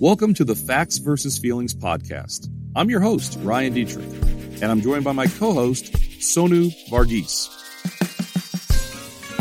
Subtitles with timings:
[0.00, 2.48] Welcome to the Facts versus Feelings podcast.
[2.74, 7.48] I'm your host, Ryan Detrick, and I'm joined by my co host, Sonu Varghese.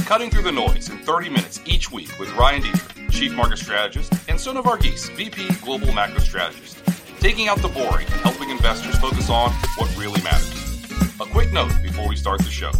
[0.05, 4.13] Cutting through the noise in 30 minutes each week with Ryan Detrick, Chief Market Strategist,
[4.29, 6.77] and Sonu Varghese, VP Global Macro Strategist.
[7.19, 10.83] Taking out the boring and helping investors focus on what really matters.
[11.19, 12.71] A quick note before we start the show.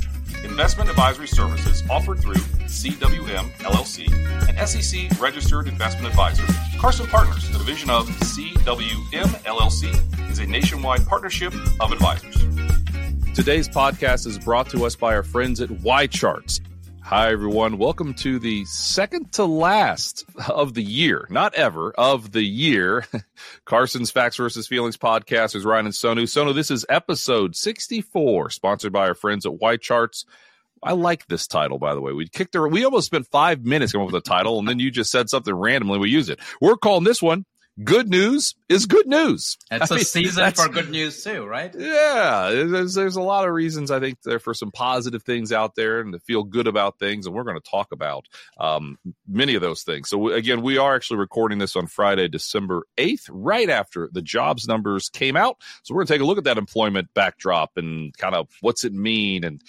[0.44, 4.12] Investment advisory services offered through CWM LLC,
[4.48, 6.46] an SEC registered investment advisor.
[6.84, 12.36] Carson Partners, a division of CWM LLC, is a nationwide partnership of advisors.
[13.34, 16.60] Today's podcast is brought to us by our friends at YCharts.
[17.02, 17.78] Hi, everyone.
[17.78, 23.06] Welcome to the second to last of the year, not ever, of the year.
[23.64, 26.24] Carson's Facts versus Feelings podcast is Ryan and Sonu.
[26.24, 30.26] Sonu, this is episode 64, sponsored by our friends at YCharts.
[30.84, 32.14] I like this title, by the way.
[32.14, 32.68] We kicked her.
[32.68, 35.30] We almost spent five minutes coming up with a title, and then you just said
[35.30, 36.00] something randomly.
[36.00, 36.40] We use it.
[36.62, 37.46] We're calling this one
[37.82, 39.58] good news is good news.
[39.72, 41.74] It's I a mean, season for good news too, right?
[41.78, 45.76] Yeah, there's there's a lot of reasons I think there for some positive things out
[45.76, 48.26] there and to feel good about things, and we're going to talk about
[48.60, 50.10] um, many of those things.
[50.10, 54.68] So again, we are actually recording this on Friday, December eighth, right after the jobs
[54.68, 55.58] numbers came out.
[55.84, 58.84] So we're going to take a look at that employment backdrop and kind of what's
[58.84, 59.62] it mean and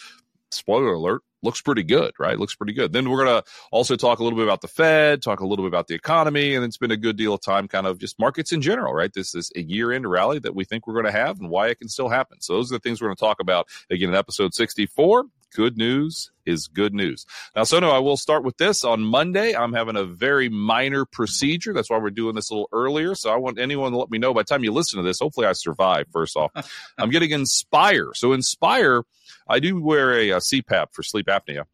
[0.54, 2.38] spoiler alert looks pretty good, right?
[2.38, 2.92] Looks pretty good.
[2.92, 5.64] Then we're going to also talk a little bit about the Fed, talk a little
[5.64, 8.18] bit about the economy, and it's been a good deal of time kind of just
[8.18, 9.12] markets in general, right?
[9.12, 11.68] This is a year end rally that we think we're going to have and why
[11.68, 12.40] it can still happen.
[12.40, 15.26] So those are the things we're going to talk about again in episode 64.
[15.54, 17.26] Good news is good news.
[17.54, 18.82] Now, Sonu, I will start with this.
[18.82, 21.72] On Monday, I'm having a very minor procedure.
[21.72, 23.14] That's why we're doing this a little earlier.
[23.14, 25.20] So I want anyone to let me know by the time you listen to this,
[25.20, 26.50] hopefully I survive, first off.
[26.98, 28.10] I'm getting Inspire.
[28.14, 29.04] So Inspire,
[29.48, 31.64] I do wear a, a CPAP for sleep apnea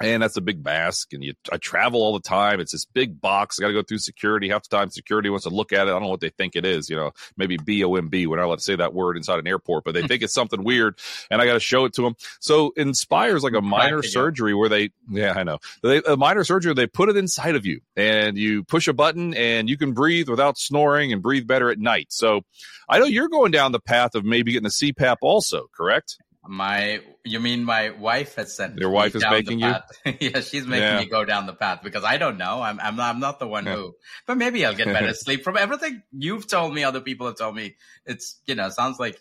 [0.00, 2.60] and that's a big mask and you i travel all the time.
[2.60, 3.58] It's this big box.
[3.58, 4.48] I got to go through security.
[4.48, 5.90] Half the time security wants to look at it.
[5.90, 8.58] I don't know what they think it is you know maybe b-o-m-b we're not allowed
[8.58, 10.06] to say that word inside an airport but they hmm.
[10.06, 10.98] think it's something weird
[11.30, 14.68] and i got to show it to them so inspires like a minor surgery where
[14.68, 15.58] they yeah i know.
[15.82, 19.34] They, a minor surgery they put it inside of you and you push a button
[19.34, 22.08] and you can breathe without snoring and breathe better at night.
[22.10, 22.42] So
[22.88, 27.00] i know you're going down the path of maybe getting a cpap also correct my,
[27.24, 29.74] you mean my wife has sent your wife is making you?
[30.20, 30.98] yeah, she's making yeah.
[31.00, 32.62] me go down the path because I don't know.
[32.62, 33.76] I'm, I'm, not, I'm not the one yeah.
[33.76, 33.94] who,
[34.26, 36.84] but maybe I'll get better sleep from everything you've told me.
[36.84, 39.18] Other people have told me it's, you know, sounds like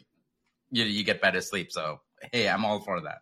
[0.72, 1.72] you, you get better sleep.
[1.72, 2.00] So
[2.32, 3.20] hey, I'm all for that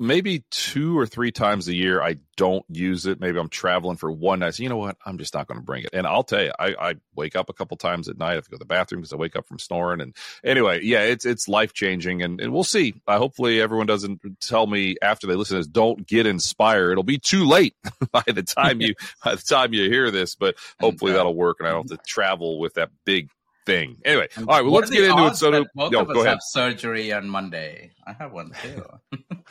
[0.00, 3.20] maybe two or three times a year I don't use it.
[3.20, 4.54] Maybe I'm traveling for one night.
[4.54, 4.96] So you know what?
[5.06, 5.90] I'm just not going to bring it.
[5.92, 8.32] And I'll tell you, I, I wake up a couple times at night.
[8.32, 10.00] I have to go to the bathroom because I wake up from snoring.
[10.00, 12.94] And anyway, yeah, it's it's life changing, and, and we'll see.
[13.06, 16.92] Uh, hopefully, everyone doesn't tell me after they listen to this, don't get inspired.
[16.92, 17.76] It'll be too late
[18.12, 18.94] by the time you
[19.24, 20.34] by the time you hear this.
[20.34, 23.30] But hopefully that'll work, and I don't have to travel with that big
[23.64, 23.98] thing.
[24.04, 25.36] Anyway, all right, well, let's get into it.
[25.36, 27.92] So, both no, of us have surgery on Monday.
[28.06, 28.84] I have one too.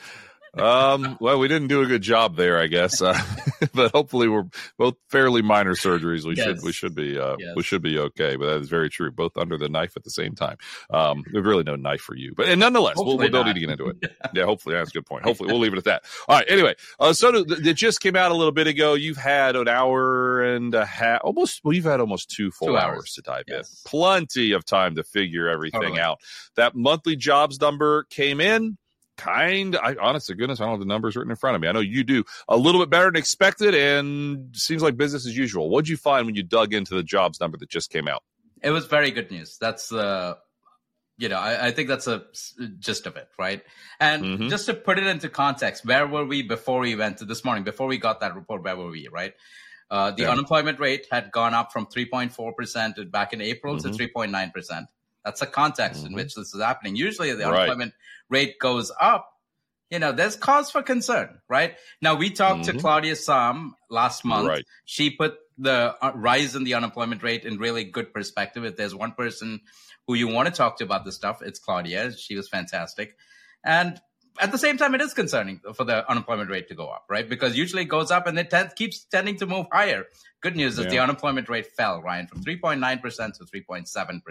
[0.57, 3.01] um, well, we didn't do a good job there, I guess.
[3.01, 3.19] Uh,
[3.73, 4.45] but hopefully, we're
[4.77, 6.25] both fairly minor surgeries.
[6.25, 6.45] We yes.
[6.45, 7.53] should we should be uh, yes.
[7.55, 8.35] we should be okay.
[8.35, 9.11] But that is very true.
[9.11, 10.57] Both under the knife at the same time.
[10.91, 13.59] Um, there's really no knife for you, but and nonetheless, we'll, we don't need to
[13.59, 14.15] get into it.
[14.33, 15.23] yeah, hopefully that's a good point.
[15.23, 16.03] Hopefully, we'll leave it at that.
[16.27, 16.45] All right.
[16.47, 18.93] Anyway, uh, so it just came out a little bit ago.
[18.93, 21.61] You've had an hour and a half, almost.
[21.63, 22.97] Well, you've had almost two full two hours.
[22.97, 23.13] hours.
[23.13, 23.81] to dive yes.
[23.85, 23.89] in.
[23.89, 25.99] Plenty of time to figure everything totally.
[25.99, 26.19] out.
[26.55, 28.77] That monthly jobs number came in
[29.17, 31.67] kind I honest to goodness, I don't have the numbers written in front of me.
[31.67, 35.37] I know you do a little bit better than expected and seems like business as
[35.37, 35.69] usual.
[35.69, 38.23] What'd you find when you dug into the jobs number that just came out?
[38.61, 39.57] It was very good news.
[39.59, 40.35] That's uh
[41.17, 42.23] you know, I, I think that's a
[42.79, 43.61] gist of it, right?
[43.99, 44.47] And mm-hmm.
[44.49, 47.63] just to put it into context, where were we before we went to this morning?
[47.63, 49.33] Before we got that report, where were we, right?
[49.91, 50.31] Uh, the yeah.
[50.31, 53.91] unemployment rate had gone up from 3.4% back in April mm-hmm.
[53.91, 54.87] to 3.9%.
[55.23, 56.07] That's a context mm-hmm.
[56.07, 56.95] in which this is happening.
[56.95, 57.61] Usually the right.
[57.61, 57.93] unemployment
[58.29, 59.29] rate goes up,
[59.89, 61.75] you know, there's cause for concern, right?
[62.01, 62.77] Now, we talked mm-hmm.
[62.77, 64.47] to Claudia Sahm last month.
[64.47, 64.65] Right.
[64.85, 68.65] She put the uh, rise in the unemployment rate in really good perspective.
[68.65, 69.61] If there's one person
[70.07, 72.11] who you want to talk to about this stuff, it's Claudia.
[72.17, 73.15] She was fantastic.
[73.63, 74.01] And
[74.39, 77.27] at the same time, it is concerning for the unemployment rate to go up, right?
[77.27, 80.05] Because usually it goes up and it t- keeps tending to move higher.
[80.41, 84.21] Good news is the unemployment rate fell, Ryan, from 3.9% to 3.7%.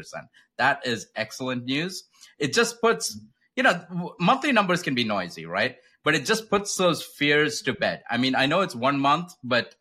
[0.58, 2.04] That is excellent news.
[2.38, 3.18] It just puts
[3.56, 5.76] you know, monthly numbers can be noisy, right?
[6.04, 8.02] But it just puts those fears to bed.
[8.10, 9.74] I mean, I know it's one month, but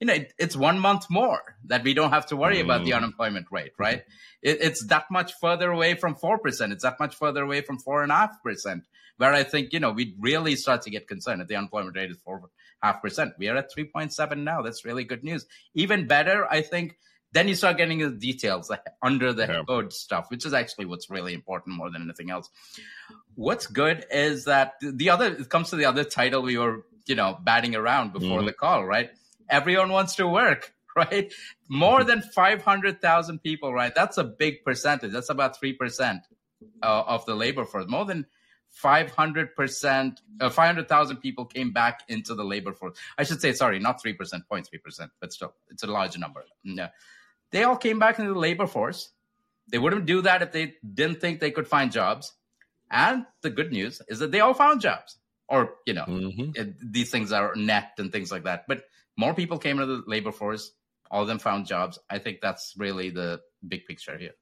[0.00, 2.64] you know, it, it's one month more that we don't have to worry mm.
[2.64, 2.96] about the mm.
[2.96, 4.02] unemployment rate, right?
[4.42, 6.72] It, it's that much further away from 4%.
[6.72, 8.82] It's that much further away from 4.5%,
[9.18, 12.10] where I think, you know, we really start to get concerned if the unemployment rate
[12.10, 13.32] is 4.5%.
[13.38, 14.62] We are at 3.7 now.
[14.62, 15.46] That's really good news.
[15.74, 16.96] Even better, I think
[17.32, 19.62] Then you start getting the details like under the yeah.
[19.68, 22.48] hood stuff, which is actually what's really important more than anything else.
[23.34, 27.14] What's good is that the other it comes to the other title we were, you
[27.14, 28.46] know, batting around before mm-hmm.
[28.46, 29.10] the call, right?
[29.50, 31.32] Everyone wants to work, right?
[31.68, 32.08] More mm-hmm.
[32.08, 33.94] than 500,000 people, right?
[33.94, 35.12] That's a big percentage.
[35.12, 36.22] That's about 3%
[36.82, 37.86] uh, of the labor force.
[37.88, 38.26] More than
[38.82, 42.96] 500%, uh, 500,000 people came back into the labor force.
[43.16, 46.44] I should say, sorry, not 3%, 0.3%, but still, it's a large number.
[46.62, 46.88] Yeah.
[47.50, 49.10] They all came back into the labor force.
[49.70, 52.32] They wouldn't do that if they didn't think they could find jobs.
[52.90, 55.18] And the good news is that they all found jobs.
[55.48, 56.50] Or, you know, mm-hmm.
[56.54, 58.64] it, these things are net and things like that.
[58.68, 58.84] But
[59.16, 60.70] more people came into the labor force.
[61.10, 61.98] All of them found jobs.
[62.08, 64.34] I think that's really the big picture here.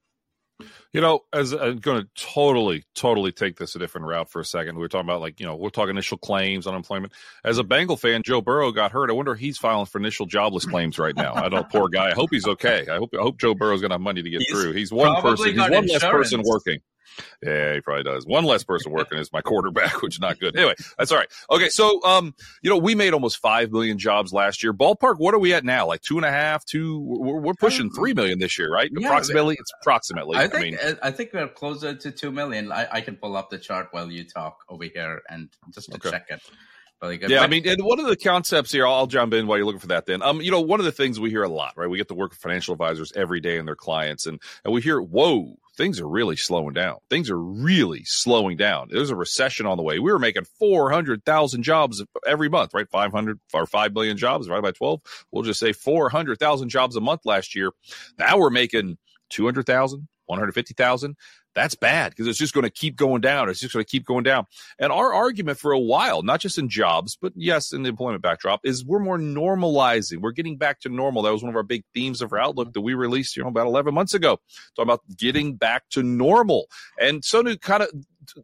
[0.91, 4.39] You know, as uh, I'm going to totally, totally take this a different route for
[4.39, 4.77] a second.
[4.77, 7.13] We are talking about like, you know, we're talking initial claims, unemployment.
[7.43, 9.09] As a Bengal fan, Joe Burrow got hurt.
[9.09, 11.33] I wonder if he's filing for initial jobless claims right now.
[11.35, 12.09] I don't, poor guy.
[12.09, 12.85] I hope he's okay.
[12.89, 14.73] I hope, I hope Joe Burrow's going to have money to get he's through.
[14.73, 15.49] He's one person.
[15.49, 16.03] He's one insurance.
[16.03, 16.79] less person working.
[17.43, 18.25] Yeah, he probably does.
[18.25, 20.55] One less person working is my quarterback, which is not good.
[20.55, 21.29] Anyway, that's all right.
[21.51, 24.73] Okay, so um, you know, we made almost five million jobs last year.
[24.73, 25.87] Ballpark, what are we at now?
[25.87, 26.99] Like two and a half, two.
[26.99, 28.89] We're, we're pushing three million this year, right?
[28.91, 29.55] Yeah, approximately.
[29.59, 30.37] It's approximately.
[30.37, 30.81] I think.
[30.81, 32.71] I, mean, I think we're closer to two million.
[32.71, 35.95] I, I, can pull up the chart while you talk over here and just to
[35.95, 36.11] okay.
[36.11, 36.41] check it.
[37.01, 37.29] Good.
[37.29, 39.79] Yeah, I mean, and one of the concepts here, I'll jump in while you're looking
[39.79, 40.07] for that.
[40.07, 41.87] Then, um, you know, one of the things we hear a lot, right?
[41.87, 44.81] We get to work with financial advisors every day and their clients, and and we
[44.81, 46.97] hear, whoa, things are really slowing down.
[47.09, 48.87] Things are really slowing down.
[48.89, 49.99] There's a recession on the way.
[49.99, 52.89] We were making 400,000 jobs every month, right?
[52.89, 55.01] 500 or 5 million jobs divided by 12.
[55.31, 57.71] We'll just say 400,000 jobs a month last year.
[58.17, 58.97] Now we're making
[59.29, 61.15] 200,000, 150,000
[61.57, 63.49] that's bad because it's just going to keep going down.
[63.49, 64.45] It's just going to keep going down.
[64.77, 68.21] And our argument for a while, not just in jobs, but yes, in the employment
[68.21, 70.21] backdrop, is we're more normalizing.
[70.21, 71.23] We're getting back to normal.
[71.23, 73.49] That was one of our big themes of our outlook that we released, you know,
[73.49, 74.39] about 11 months ago,
[74.75, 76.67] talking about getting back to normal.
[77.01, 77.89] And so to kind of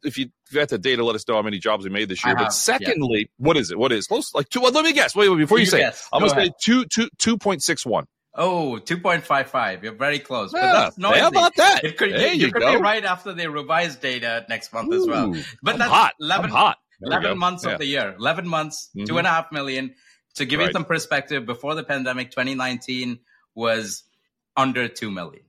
[0.03, 2.35] if you got the data, let us know how many jobs we made this year.
[2.35, 3.45] Have, but secondly, yeah.
[3.45, 3.77] what is it?
[3.77, 4.33] What is close?
[4.33, 4.61] Like two?
[4.61, 5.15] Well, let me guess.
[5.15, 6.01] Wait, wait before you, you say, guess.
[6.01, 8.07] it, I'm gonna say two, two, two point six one.
[8.35, 9.83] Oh, 2.55.
[9.83, 10.51] You're very close.
[10.53, 11.19] Yeah, but that's noisy.
[11.19, 11.83] How about that?
[11.83, 12.75] It could, there you, you could go.
[12.75, 15.35] be right after they revise data next month Ooh, as well.
[15.61, 16.13] But I'm that's hot.
[16.19, 16.77] 11, I'm hot.
[17.03, 17.71] 11 months yeah.
[17.71, 18.15] of the year.
[18.17, 19.05] 11 months, mm-hmm.
[19.05, 19.93] two and a half million.
[20.35, 20.67] To give right.
[20.67, 23.19] you some perspective, before the pandemic, 2019
[23.53, 24.03] was
[24.57, 25.43] under 2 million.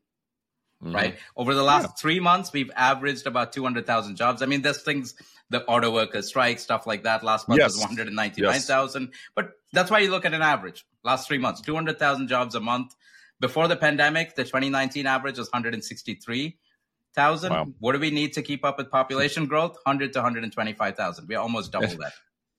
[0.83, 0.95] Mm-hmm.
[0.95, 1.17] Right.
[1.37, 1.93] Over the last yeah.
[1.99, 4.43] three months, we've averaged about 200,000 jobs.
[4.43, 5.15] I mean, there's things
[5.49, 7.23] the auto workers strike, stuff like that.
[7.25, 7.73] Last month yes.
[7.73, 9.03] was 199,000.
[9.03, 9.11] Yes.
[9.35, 10.85] But that's why you look at an average.
[11.05, 12.95] Last three months, 200,000 jobs a month.
[13.41, 17.53] Before the pandemic, the 2019 average was 163,000.
[17.53, 17.67] Wow.
[17.79, 19.77] What do we need to keep up with population growth?
[19.85, 21.29] 100 to 125,000.
[21.29, 22.13] We almost double that.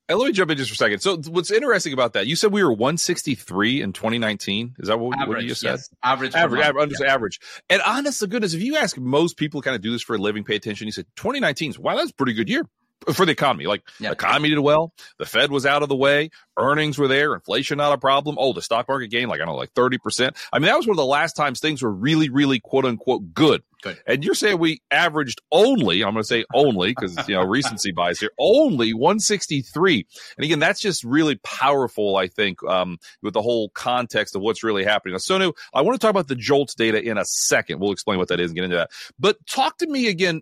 [0.07, 0.99] And let me jump in just for a second.
[0.99, 2.27] So, what's interesting about that?
[2.27, 4.75] You said we were 163 in 2019.
[4.77, 5.71] Is that what, average, what you just said?
[5.71, 5.89] Yes.
[6.03, 7.11] Average, average, average, yeah.
[7.11, 7.39] average.
[7.71, 10.19] And honest to goodness, if you ask most people kind of do this for a
[10.19, 10.85] living, pay attention.
[10.85, 12.69] You said 2019 is wow, that's a pretty good year
[13.13, 13.67] for the economy.
[13.67, 14.09] Like yeah.
[14.09, 14.93] the economy did well.
[15.19, 16.31] The Fed was out of the way.
[16.57, 17.33] Earnings were there.
[17.33, 18.37] Inflation not a problem.
[18.39, 20.35] Oh, the stock market gained like, I don't know, like 30%.
[20.51, 23.33] I mean, that was one of the last times things were really, really quote unquote
[23.33, 23.61] good.
[23.81, 24.01] Good.
[24.07, 27.91] And you're saying we averaged only, I'm going to say only because, you know, recency
[27.91, 30.07] bias here, only 163.
[30.37, 34.63] And again, that's just really powerful, I think, um, with the whole context of what's
[34.63, 35.13] really happening.
[35.13, 37.79] Now, Sonu, I want to talk about the JOLTS data in a second.
[37.79, 38.89] We'll explain what that is and get into that.
[39.19, 40.41] But talk to me again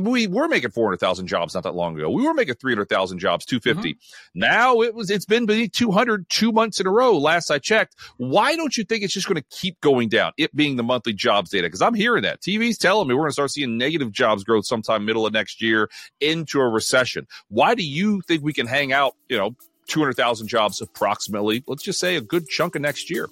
[0.00, 2.10] we were making 400,000 jobs not that long ago.
[2.10, 3.94] We were making 300,000 jobs, 250.
[3.94, 4.38] Mm-hmm.
[4.38, 7.16] Now it was, it's been beneath 200 two months in a row.
[7.16, 7.96] Last I checked.
[8.16, 10.32] Why don't you think it's just going to keep going down?
[10.36, 11.68] It being the monthly jobs data.
[11.68, 14.66] Cause I'm hearing that TV's telling me we're going to start seeing negative jobs growth
[14.66, 15.88] sometime middle of next year
[16.20, 17.26] into a recession.
[17.48, 19.56] Why do you think we can hang out, you know,
[19.88, 23.28] 200,000 jobs approximately, let's just say a good chunk of next year?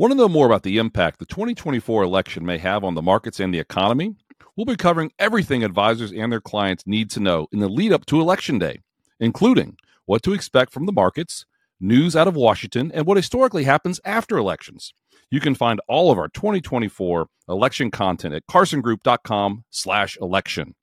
[0.00, 3.38] Want to know more about the impact the 2024 election may have on the markets
[3.38, 4.16] and the economy?
[4.56, 8.06] We'll be covering everything advisors and their clients need to know in the lead up
[8.06, 8.80] to Election Day,
[9.18, 9.76] including
[10.06, 11.44] what to expect from the markets,
[11.78, 14.94] news out of Washington, and what historically happens after elections.
[15.30, 20.74] You can find all of our 2024 election content at carsongroup.com/election.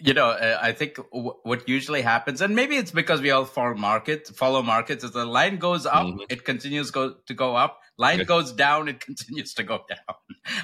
[0.00, 3.44] you know, uh, I think w- what usually happens, and maybe it's because we all
[3.44, 6.20] follow market, follow markets, is the line goes up, mm-hmm.
[6.28, 7.80] it continues go to go up.
[7.98, 10.16] Line goes down, it continues to go down.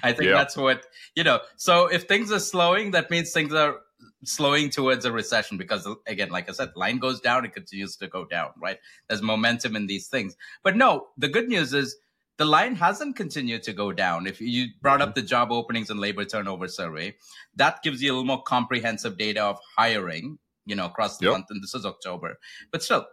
[0.03, 0.37] I think yeah.
[0.39, 1.41] that's what you know.
[1.57, 3.81] So if things are slowing, that means things are
[4.25, 8.09] slowing towards a recession because again like i said line goes down it continues to
[8.09, 8.79] go down right
[9.09, 11.97] there's momentum in these things but no the good news is
[12.39, 14.27] the line hasn't continued to go down.
[14.27, 15.21] If you brought up mm-hmm.
[15.21, 17.15] the job openings and labor turnover survey,
[17.57, 21.33] that gives you a little more comprehensive data of hiring you know, across the yep.
[21.33, 22.39] month, and this is October.
[22.71, 23.07] But still,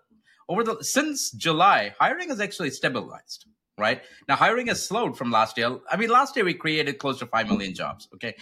[0.50, 3.46] over the since July, hiring has actually stabilized.
[3.78, 5.80] Right now, hiring has slowed from last year.
[5.90, 8.08] I mean, last year we created close to five million jobs.
[8.16, 8.36] Okay,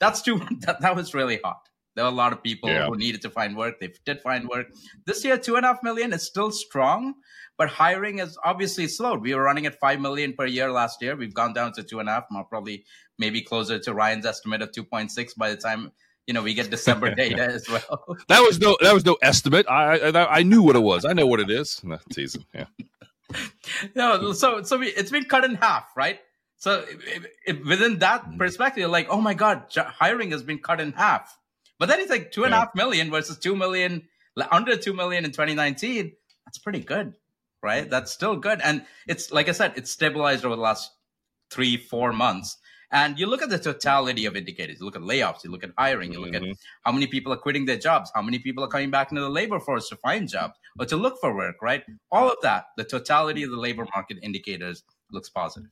[0.00, 0.40] that's too.
[0.60, 1.68] That, that was really hot.
[1.94, 2.86] There were a lot of people yeah.
[2.86, 3.78] who needed to find work.
[3.80, 4.66] They did find work.
[5.06, 7.14] This year, two and a half million is still strong,
[7.56, 9.22] but hiring is obviously slowed.
[9.22, 11.14] We were running at five million per year last year.
[11.14, 12.24] We've gone down to two and a half.
[12.30, 12.84] More probably
[13.18, 15.92] maybe closer to Ryan's estimate of two point six by the time
[16.26, 18.16] you know we get December data as well.
[18.28, 19.66] That was no that was no estimate.
[19.68, 21.04] I I, I knew what it was.
[21.04, 21.80] I know what it is.
[21.84, 22.44] No, teasing.
[22.54, 22.66] Yeah.
[23.94, 26.20] no, so so we, it's been cut in half, right?
[26.56, 26.84] So
[27.46, 28.38] within that mm.
[28.38, 31.36] perspective, like, oh my god, hiring has been cut in half.
[31.78, 32.60] But then it's like two and a yeah.
[32.60, 34.08] half million versus two million,
[34.50, 36.12] under two million in 2019.
[36.46, 37.14] That's pretty good,
[37.62, 37.88] right?
[37.88, 40.90] That's still good, and it's like I said, it's stabilized over the last
[41.50, 42.56] three, four months.
[42.90, 44.76] And you look at the totality of indicators.
[44.78, 45.42] You look at layoffs.
[45.42, 46.12] You look at hiring.
[46.12, 46.50] You look mm-hmm.
[46.50, 48.12] at how many people are quitting their jobs.
[48.14, 50.96] How many people are coming back into the labor force to find jobs or to
[50.96, 51.56] look for work.
[51.60, 51.82] Right?
[52.12, 55.70] All of that, the totality of the labor market indicators looks positive.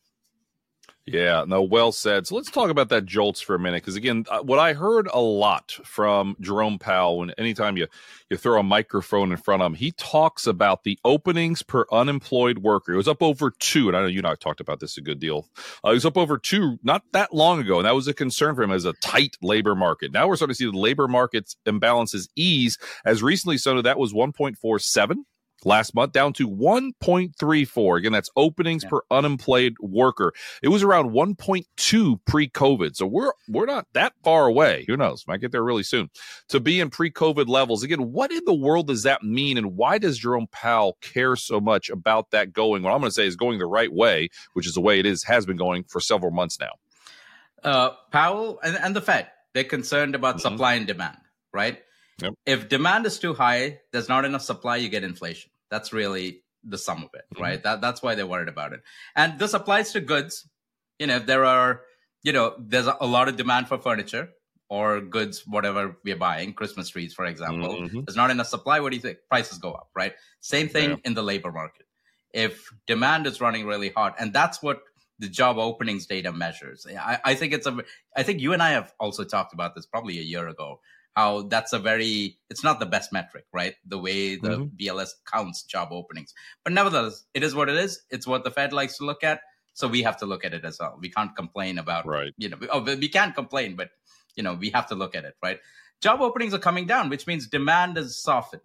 [1.04, 2.28] Yeah, no, well said.
[2.28, 5.08] So let's talk about that jolts for a minute, because again, uh, what I heard
[5.12, 7.88] a lot from Jerome Powell, when anytime you
[8.30, 12.58] you throw a microphone in front of him, he talks about the openings per unemployed
[12.58, 12.92] worker.
[12.92, 15.00] It was up over two, and I know you and I talked about this a
[15.00, 15.48] good deal.
[15.84, 18.54] Uh, it was up over two not that long ago, and that was a concern
[18.54, 20.12] for him as a tight labor market.
[20.12, 22.78] Now we're starting to see the labor market's imbalances ease.
[23.04, 25.26] As recently, so that was one point four seven
[25.64, 28.90] last month down to 1.34 again that's openings yeah.
[28.90, 34.84] per unemployed worker it was around 1.2 pre-covid so we're we're not that far away
[34.86, 36.10] who knows might get there really soon
[36.48, 39.98] to be in pre-covid levels again what in the world does that mean and why
[39.98, 43.36] does jerome powell care so much about that going what i'm going to say is
[43.36, 46.32] going the right way which is the way it is has been going for several
[46.32, 46.72] months now
[47.64, 50.52] uh, powell and, and, the fed they're concerned about mm-hmm.
[50.52, 51.18] supply and demand
[51.52, 51.80] right
[52.22, 52.34] Yep.
[52.46, 55.50] If demand is too high, there's not enough supply, you get inflation.
[55.72, 57.42] That's really the sum of it, mm-hmm.
[57.42, 57.62] right?
[57.62, 58.82] That that's why they're worried about it.
[59.16, 60.46] And this applies to goods.
[60.98, 61.80] You know, if there are,
[62.22, 64.28] you know, there's a lot of demand for furniture
[64.68, 67.76] or goods, whatever we're buying, Christmas trees, for example.
[67.76, 68.02] Mm-hmm.
[68.04, 68.80] There's not enough supply.
[68.80, 69.18] What do you think?
[69.30, 70.12] Prices go up, right?
[70.40, 70.96] Same thing yeah.
[71.04, 71.86] in the labor market.
[72.34, 74.82] If demand is running really hot, and that's what
[75.18, 76.86] the job openings data measures.
[76.86, 77.78] I, I think it's a.
[78.16, 80.80] I think you and I have also talked about this probably a year ago
[81.14, 83.74] how that's a very it's not the best metric right?
[83.86, 84.76] The way the mm-hmm.
[84.76, 86.34] bls counts job openings.
[86.64, 88.02] But nevertheless it is what it is.
[88.10, 89.40] It's what the fed likes to look at.
[89.74, 90.98] So we have to look at it as well.
[91.00, 92.32] We can't complain about right.
[92.36, 93.90] you know oh, we can't complain but
[94.36, 95.58] you know we have to look at it right?
[96.00, 98.62] Job openings are coming down which means demand is softened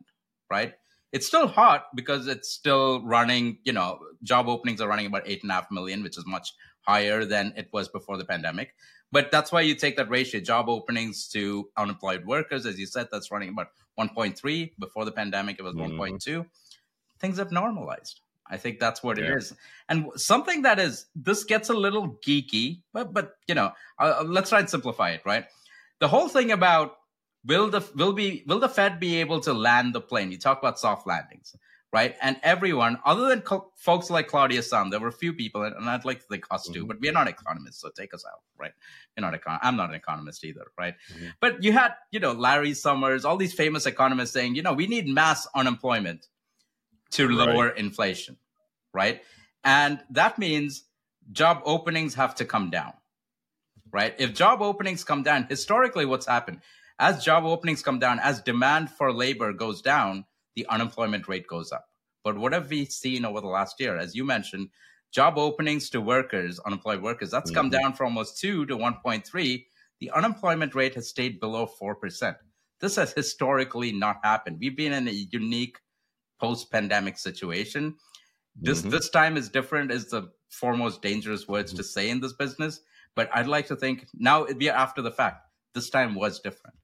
[0.50, 0.74] right?
[1.14, 5.42] It's still hot because it's still running you know job openings are running about eight
[5.42, 6.54] and a half million which is much
[6.88, 8.74] higher than it was before the pandemic
[9.12, 12.66] but that's why you take that ratio job openings to unemployed workers.
[12.66, 13.68] As you said, that's running about
[13.98, 14.72] 1.3.
[14.80, 16.00] Before the pandemic, it was mm-hmm.
[16.00, 16.46] 1.2.
[17.20, 18.20] Things have normalized.
[18.50, 19.26] I think that's what yeah.
[19.26, 19.54] it is.
[19.90, 24.50] And something that is, this gets a little geeky, but, but you know, uh, let's
[24.50, 25.46] try and simplify it, right?
[26.00, 26.98] The whole thing about
[27.46, 30.32] will the will be will the Fed be able to land the plane?
[30.32, 31.56] You talk about soft landings
[31.94, 32.16] right?
[32.22, 35.90] And everyone, other than co- folks like Claudia Sahm, there were a few people, and
[35.90, 36.88] I'd like to think us too, mm-hmm.
[36.88, 38.74] but we're not economists, so take us out, right?
[39.16, 40.96] You're not econ- I'm not an economist either, right?
[41.14, 41.28] Mm-hmm.
[41.40, 44.88] But you had, you know, Larry Summers, all these famous economists saying, you know, we
[44.88, 46.28] need mass unemployment
[47.12, 47.78] to lower right.
[47.78, 48.38] inflation,
[48.94, 49.22] right?
[49.64, 50.84] And that means
[51.32, 52.94] job openings have to come down,
[53.92, 54.14] right?
[54.18, 56.62] If job openings come down, historically, what's happened?
[57.00, 60.26] As job openings come down, as demand for labor goes down,
[60.58, 61.86] the unemployment rate goes up.
[62.24, 63.96] But what have we seen over the last year?
[63.96, 64.70] As you mentioned,
[65.12, 67.58] job openings to workers, unemployed workers, that's mm-hmm.
[67.58, 69.66] come down from almost 2 to 1.3.
[70.00, 72.36] The unemployment rate has stayed below 4%.
[72.82, 74.58] This has historically not happened.
[74.60, 75.78] We've been in a unique
[76.40, 77.96] post-pandemic situation.
[78.60, 78.90] This mm-hmm.
[78.90, 81.78] this time is different is the foremost dangerous words mm-hmm.
[81.78, 82.80] to say in this business,
[83.16, 85.46] but I'd like to think now we are after the fact.
[85.76, 86.76] This time was different.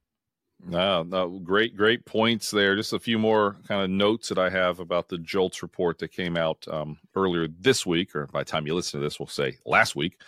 [0.66, 2.76] No, no, great, great points there.
[2.76, 6.14] Just a few more kind of notes that I have about the JOLTS report that
[6.14, 9.28] came out um, earlier this week, or by the time you listen to this, we'll
[9.28, 10.22] say last week.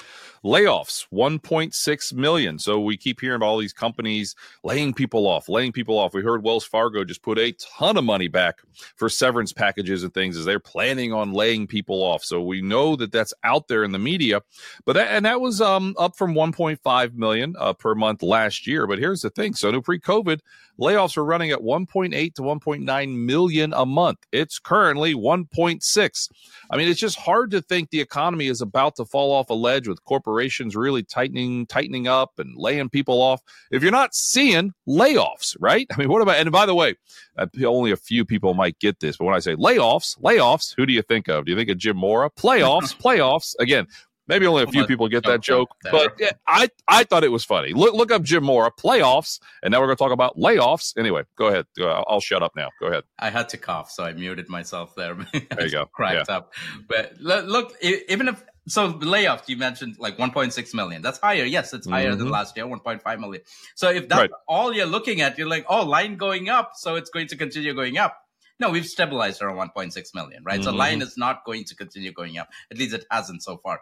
[0.43, 2.59] Layoffs, 1.6 million.
[2.59, 6.13] So we keep hearing about all these companies laying people off, laying people off.
[6.13, 8.59] We heard Wells Fargo just put a ton of money back
[8.97, 12.23] for severance packages and things as they're planning on laying people off.
[12.23, 14.41] So we know that that's out there in the media,
[14.85, 18.85] but that, and that was um, up from 1.5 million uh, per month last year.
[18.85, 20.39] But here's the thing: so no pre-COVID COVID,
[20.79, 24.19] layoffs were running at 1.8 to 1.9 million a month.
[24.31, 26.29] It's currently 1.6.
[26.69, 29.53] I mean, it's just hard to think the economy is about to fall off a
[29.53, 33.41] ledge with corporations really tightening, tightening up and laying people off.
[33.71, 35.87] If you're not seeing layoffs, right?
[35.91, 36.37] I mean, what about?
[36.37, 36.95] And by the way,
[37.37, 40.85] uh, only a few people might get this, but when I say layoffs, layoffs, who
[40.85, 41.45] do you think of?
[41.45, 42.29] Do you think of Jim Mora?
[42.29, 43.55] Playoffs, playoffs.
[43.59, 43.87] Again,
[44.27, 47.73] Maybe only a few people get that joke, but I I thought it was funny.
[47.73, 50.97] Look look up Jim Mora playoffs, and now we're going to talk about layoffs.
[50.97, 51.65] Anyway, go ahead.
[51.79, 52.69] I'll shut up now.
[52.79, 53.03] Go ahead.
[53.19, 55.15] I had to cough, so I muted myself there.
[55.33, 55.85] there you go.
[55.85, 56.35] Cracked yeah.
[56.35, 56.53] up.
[56.87, 61.01] But look, even if so, layoffs you mentioned like 1.6 million.
[61.01, 61.43] That's higher.
[61.43, 62.19] Yes, it's higher mm-hmm.
[62.19, 63.43] than last year, 1.5 million.
[63.75, 64.31] So if that's right.
[64.47, 67.73] all you're looking at, you're like, oh, line going up, so it's going to continue
[67.75, 68.24] going up.
[68.59, 70.59] No, we've stabilized around 1.6 million, right?
[70.59, 70.63] Mm-hmm.
[70.63, 72.49] So line is not going to continue going up.
[72.71, 73.81] At least it hasn't so far.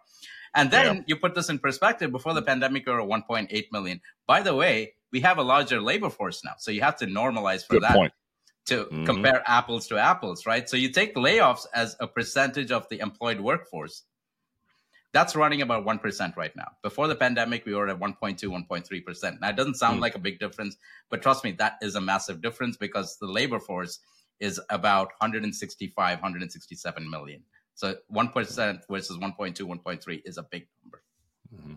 [0.56, 1.02] And then yeah.
[1.08, 2.12] you put this in perspective.
[2.12, 4.02] Before the pandemic, we were 1.8 million.
[4.28, 7.66] By the way, we have a larger labor force now, so you have to normalize
[7.66, 7.96] for Good that.
[7.96, 8.14] Point.
[8.68, 9.04] To mm-hmm.
[9.04, 10.70] compare apples to apples, right?
[10.70, 14.04] So you take layoffs as a percentage of the employed workforce.
[15.12, 16.70] That's running about 1% right now.
[16.82, 19.42] Before the pandemic, we were at 1.2, 1.3%.
[19.42, 20.02] Now, it doesn't sound mm.
[20.02, 20.78] like a big difference,
[21.10, 24.00] but trust me, that is a massive difference because the labor force
[24.40, 27.44] is about 165, 167 million.
[27.76, 31.04] So 1% versus 1.2, 1.3 is a big number.
[31.54, 31.74] Mm-hmm.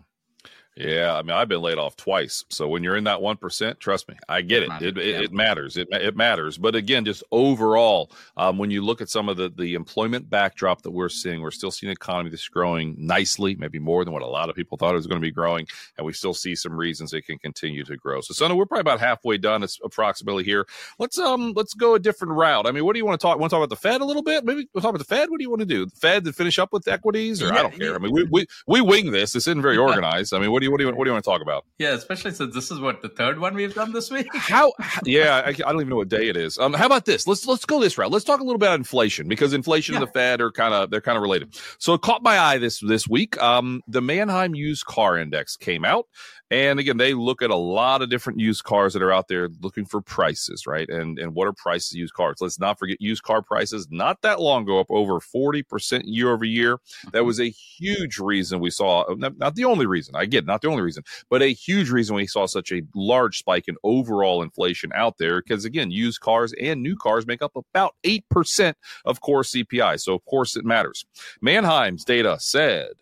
[0.77, 2.45] Yeah, I mean, I've been laid off twice.
[2.49, 4.69] So when you're in that one percent, trust me, I get it.
[4.79, 5.75] It, it, it, matters.
[5.75, 6.57] It, it matters.
[6.57, 10.83] But again, just overall, um, when you look at some of the the employment backdrop
[10.83, 14.21] that we're seeing, we're still seeing an economy that's growing nicely, maybe more than what
[14.21, 15.65] a lot of people thought it was going to be growing,
[15.97, 18.21] and we still see some reasons it can continue to grow.
[18.21, 19.63] So, Sonu, we're probably about halfway done.
[19.63, 20.67] It's approximately here.
[20.99, 22.67] Let's um let's go a different route.
[22.67, 23.39] I mean, what do you want to talk?
[23.39, 24.45] Want to talk about the Fed a little bit?
[24.45, 25.31] Maybe we'll talk about the Fed.
[25.31, 25.85] What do you want to do?
[25.85, 27.89] The Fed to finish up with equities, or yeah, I don't care.
[27.89, 27.95] Yeah.
[27.95, 29.33] I mean, we, we we wing this.
[29.33, 30.35] This isn't very organized.
[30.35, 31.47] I mean, what do you what do you what do you want to talk about?
[31.47, 31.65] about.
[31.77, 34.27] Yeah, especially since this is what the third one we've done this week.
[34.33, 34.73] how?
[35.05, 36.57] Yeah, I, I, don't even know what day it is.
[36.57, 37.27] Um, how about this?
[37.27, 38.11] Let's let's go this route.
[38.11, 40.01] Let's talk a little bit about inflation because inflation yeah.
[40.01, 41.55] and the Fed are kind of they're kind of related.
[41.79, 43.41] So it caught my eye this this week.
[43.41, 46.07] Um, the Manheim Used Car Index came out,
[46.49, 49.49] and again, they look at a lot of different used cars that are out there
[49.61, 50.87] looking for prices, right?
[50.89, 52.37] And and what are prices used cars?
[52.39, 56.45] Let's not forget used car prices not that long ago up over 40% year over
[56.45, 56.79] year.
[57.11, 60.15] That was a huge reason we saw uh, not, not the only reason.
[60.15, 63.39] I get not the only reason, but a huge reason we saw such a large
[63.39, 67.57] spike in overall inflation out there because again, used cars and new cars make up
[67.57, 69.99] about 8% of core CPI.
[69.99, 71.05] So of course it matters.
[71.41, 72.93] Manheim's data said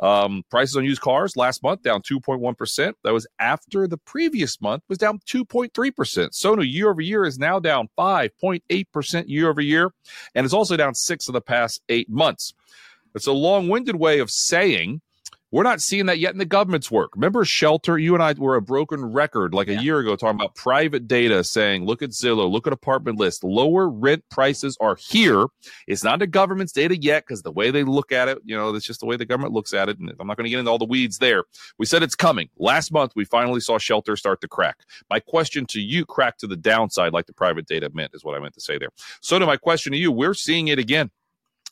[0.00, 2.94] um, prices on used cars last month down 2.1%.
[3.04, 5.70] That was after the previous month was down 2.3%.
[5.72, 9.92] Sonu year over year is now down 5.8% year over year,
[10.34, 12.54] and it's also down six of the past eight months.
[13.14, 15.00] It's a long winded way of saying
[15.54, 17.14] we're not seeing that yet in the government's work.
[17.14, 17.96] Remember Shelter?
[17.96, 19.80] You and I were a broken record like a yeah.
[19.82, 23.44] year ago talking about private data saying, look at Zillow, look at apartment list.
[23.44, 25.46] Lower rent prices are here.
[25.86, 28.72] It's not the government's data yet because the way they look at it, you know,
[28.72, 29.96] that's just the way the government looks at it.
[30.00, 31.44] And I'm not going to get into all the weeds there.
[31.78, 32.48] We said it's coming.
[32.58, 34.78] Last month, we finally saw Shelter start to crack.
[35.08, 38.34] My question to you, crack to the downside, like the private data meant, is what
[38.34, 38.90] I meant to say there.
[39.20, 41.12] So to my question to you, we're seeing it again.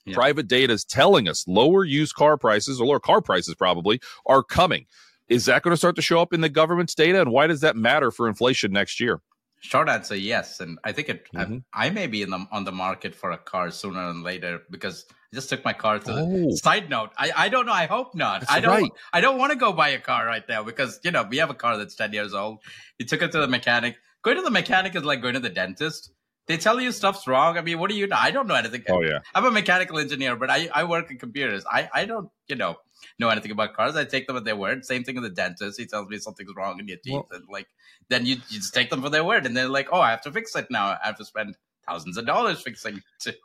[0.05, 0.15] Yeah.
[0.15, 4.43] Private data is telling us lower used car prices or lower car prices probably are
[4.43, 4.87] coming.
[5.29, 7.21] Is that going to start to show up in the government's data?
[7.21, 9.21] And why does that matter for inflation next year?
[9.61, 10.59] Short answer, yes.
[10.59, 11.27] And I think it.
[11.33, 11.59] Mm-hmm.
[11.73, 14.63] I, I, may be in the on the market for a car sooner than later
[14.71, 16.51] because I just took my car to oh.
[16.51, 17.11] the side note.
[17.17, 17.73] I, I don't know.
[17.73, 18.41] I hope not.
[18.41, 18.83] That's I don't.
[18.83, 18.91] Right.
[19.13, 21.49] I don't want to go buy a car right now because you know we have
[21.49, 22.59] a car that's ten years old.
[22.99, 23.99] We took it to the mechanic.
[24.23, 26.11] Going to the mechanic is like going to the dentist.
[26.47, 27.57] They tell you stuff's wrong.
[27.57, 28.17] I mean, what do you know?
[28.19, 28.83] I don't know anything.
[28.89, 29.21] Oh yeah.
[29.35, 31.65] I'm a mechanical engineer, but I, I work in computers.
[31.71, 32.77] I, I don't, you know,
[33.19, 33.95] know anything about cars.
[33.95, 34.85] I take them at their word.
[34.85, 35.79] Same thing with the dentist.
[35.79, 37.13] He tells me something's wrong in your teeth.
[37.15, 37.69] Well, and like
[38.09, 40.23] then you, you just take them for their word and they're like, Oh, I have
[40.23, 40.87] to fix it now.
[40.87, 43.37] I have to spend thousands of dollars fixing it.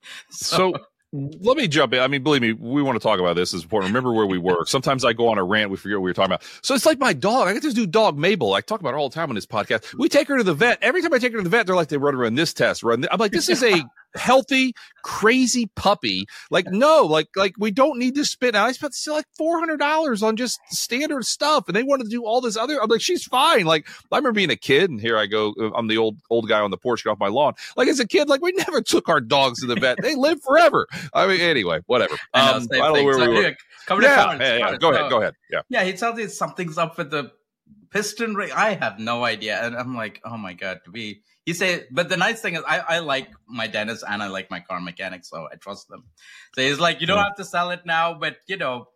[0.30, 0.74] so, so
[1.12, 2.00] let me jump in.
[2.00, 3.54] I mean, believe me, we want to talk about this.
[3.54, 3.88] It's important.
[3.88, 4.68] Remember where we work.
[4.68, 5.70] Sometimes I go on a rant.
[5.70, 6.42] We forget what we were talking about.
[6.60, 7.48] So it's like my dog.
[7.48, 8.52] I got this new dog, Mabel.
[8.52, 9.94] I talk about her all the time on this podcast.
[9.98, 10.78] We take her to the vet.
[10.82, 12.82] Every time I take her to the vet, they're like, they run around this test,
[12.82, 13.06] run.
[13.10, 13.82] I'm like, this is a
[14.18, 16.26] healthy, crazy puppy.
[16.50, 18.56] Like, no, like, like we don't need to spend.
[18.56, 22.24] I spent like four hundred dollars on just standard stuff, and they wanted to do
[22.24, 22.82] all this other.
[22.82, 23.64] I'm like, she's fine.
[23.64, 25.54] Like, I remember being a kid, and here I go.
[25.74, 27.54] I'm the old old guy on the porch, off my lawn.
[27.76, 29.98] Like as a kid, like we never took our dogs to the vet.
[30.02, 30.86] they live forever.
[31.14, 32.14] I mean, anyway, whatever.
[32.34, 33.42] Um, I, I don't know where so, we were.
[33.42, 35.34] Yeah, yeah, yeah, Go ahead, go ahead.
[35.50, 35.84] Yeah, yeah.
[35.84, 37.32] He tells you something's up with the
[37.90, 38.50] piston ring.
[38.54, 42.10] I have no idea, and I'm like, oh my god, to be he say, but
[42.10, 45.24] the nice thing is, I, I like my dentist and I like my car mechanic,
[45.24, 46.04] so I trust them.
[46.54, 47.24] So he's like, you don't hmm.
[47.24, 48.88] have to sell it now, but you know,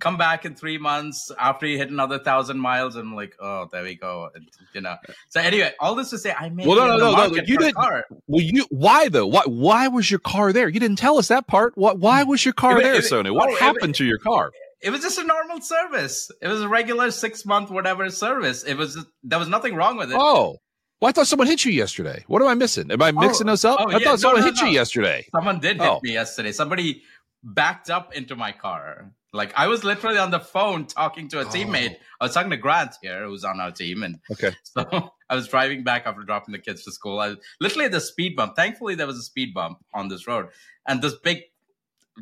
[0.00, 2.96] come back in three months after you hit another thousand miles.
[2.96, 4.28] And I'm like, oh, there we go.
[4.34, 4.96] And, you know.
[5.28, 7.42] So anyway, all this to say, I made well, no, no, no, no.
[7.46, 7.74] You didn't.
[7.74, 8.06] Car.
[8.26, 9.28] Well, you why though?
[9.28, 10.68] Why why was your car there?
[10.68, 11.78] You didn't tell us that part.
[11.78, 12.00] What?
[12.00, 13.30] Why was your car it, there, it, Sonu?
[13.30, 14.50] Oh, what oh, happened it, to your car?
[14.82, 16.30] It was just a normal service.
[16.40, 18.64] It was a regular six month whatever service.
[18.64, 20.16] It was there was nothing wrong with it.
[20.18, 20.58] Oh.
[21.00, 22.24] Well, I thought someone hit you yesterday.
[22.26, 22.90] What am I missing?
[22.90, 23.80] Am I mixing oh, those up?
[23.80, 23.98] Oh, I yeah.
[24.00, 24.68] thought someone no, no, hit no.
[24.68, 25.26] you yesterday.
[25.34, 25.98] Someone did hit oh.
[26.02, 26.52] me yesterday.
[26.52, 27.02] Somebody
[27.42, 29.10] backed up into my car.
[29.32, 31.46] Like I was literally on the phone talking to a oh.
[31.46, 31.96] teammate.
[32.20, 34.54] I was talking to Grant here, who's on our team, and okay.
[34.64, 37.20] So I was driving back after dropping the kids to school.
[37.20, 38.56] I was literally at the speed bump.
[38.56, 40.48] Thankfully, there was a speed bump on this road,
[40.86, 41.42] and this big,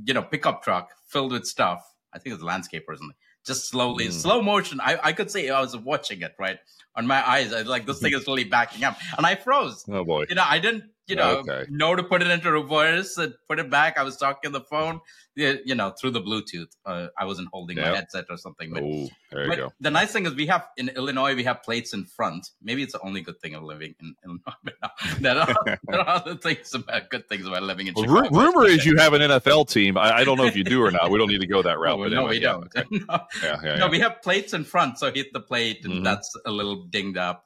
[0.04, 1.82] you know, pickup truck filled with stuff.
[2.12, 3.16] I think it's a landscape or something.
[3.46, 4.12] Just slowly, mm.
[4.12, 4.80] slow motion.
[4.80, 6.58] I, I could say I was watching it right
[6.94, 7.52] on my eyes.
[7.52, 9.84] I like this thing is really backing up, and I froze.
[9.88, 10.26] Oh boy!
[10.28, 11.64] You know, I didn't you know, okay.
[11.70, 13.98] know to put it into reverse and put it back.
[13.98, 15.00] I was talking on the phone,
[15.34, 16.68] you know, through the Bluetooth.
[16.84, 17.86] Uh, I wasn't holding yep.
[17.86, 18.72] my headset or something.
[18.72, 19.72] But, Ooh, there you go.
[19.80, 22.50] The nice thing is we have in Illinois, we have plates in front.
[22.62, 24.42] Maybe it's the only good thing of living in Illinois.
[24.64, 28.04] But no, there, are, there are other things about good things about living in well,
[28.04, 28.38] Chicago.
[28.38, 29.96] rumor is you have an NFL team.
[29.96, 31.10] I, I, don't know if you do or not.
[31.10, 31.98] We don't need to go that route.
[31.98, 32.68] no, no anyway, we don't.
[32.74, 33.04] Yeah, okay.
[33.08, 33.20] no.
[33.42, 36.04] Yeah, yeah, no, we have plates in front, so hit the plate, and mm-hmm.
[36.04, 37.44] that's a little dinged up.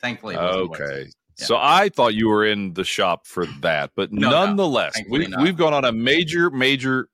[0.00, 1.08] Thankfully, okay.
[1.38, 5.28] So I thought you were in the shop for that, but no, nonetheless, no, we,
[5.40, 7.08] we've gone on a major, major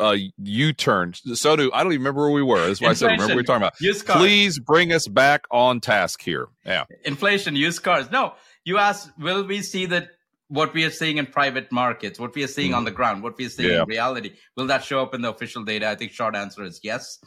[0.00, 1.14] uh, U-turn.
[1.14, 2.66] So do I don't even remember where we were.
[2.66, 4.18] That's why Inflation, I said remember we were talking about.
[4.18, 6.48] Please bring us back on task here.
[6.64, 6.84] Yeah.
[7.04, 8.10] Inflation, used cars.
[8.10, 8.34] No,
[8.64, 10.08] you asked, will we see that
[10.48, 12.76] what we are seeing in private markets, what we are seeing mm.
[12.76, 13.82] on the ground, what we are seeing yeah.
[13.82, 15.88] in reality, will that show up in the official data?
[15.88, 17.18] I think short answer is yes.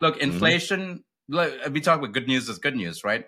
[0.00, 0.30] Look, mm-hmm.
[0.30, 1.04] inflation.
[1.30, 1.72] Mm.
[1.72, 3.26] We talk about good news is good news, right?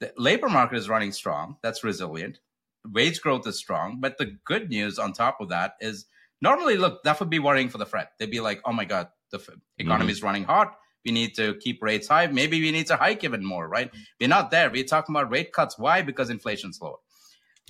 [0.00, 1.56] The labor market is running strong.
[1.62, 2.40] That's resilient.
[2.84, 4.00] Wage growth is strong.
[4.00, 6.06] But the good news on top of that is
[6.40, 8.08] normally, look, that would be worrying for the Fed.
[8.18, 9.40] They'd be like, oh my God, the
[9.78, 10.26] economy is mm-hmm.
[10.26, 10.76] running hot.
[11.04, 12.26] We need to keep rates high.
[12.26, 13.90] Maybe we need to hike even more, right?
[14.20, 14.70] We're not there.
[14.70, 15.78] We're talking about rate cuts.
[15.78, 16.02] Why?
[16.02, 17.00] Because inflation's low.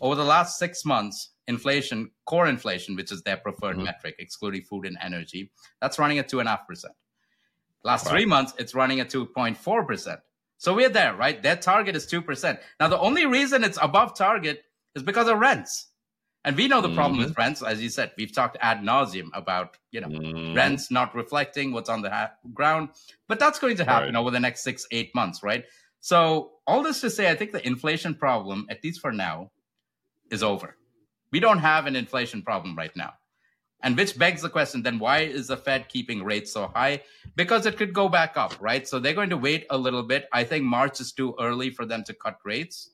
[0.01, 3.85] Over the last six months, inflation, core inflation, which is their preferred mm-hmm.
[3.85, 6.95] metric, excluding food and energy, that's running at two and a half percent.
[7.85, 10.19] Last three months, it's running at 2.4 percent.
[10.59, 11.42] So we're there, right?
[11.42, 12.59] Their target is 2%.
[12.81, 14.64] Now, the only reason it's above target
[14.95, 15.88] is because of rents.
[16.45, 17.29] And we know the problem mm-hmm.
[17.29, 20.55] with rents, as you said, we've talked ad nauseum about, you know, mm-hmm.
[20.55, 22.90] rents not reflecting what's on the ha- ground,
[23.27, 24.21] but that's going to happen right.
[24.21, 25.64] over the next six, eight months, right?
[26.01, 29.51] So all this to say, I think the inflation problem, at least for now,
[30.31, 30.77] is over.
[31.33, 33.14] We don't have an inflation problem right now.
[33.83, 37.03] And which begs the question then why is the Fed keeping rates so high?
[37.37, 38.87] Because it could go back up, right?
[38.89, 40.27] So they're going to wait a little bit.
[40.33, 42.91] I think March is too early for them to cut rates.